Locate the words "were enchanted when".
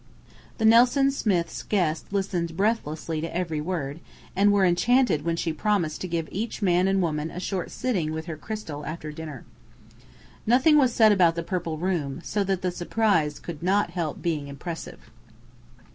4.51-5.35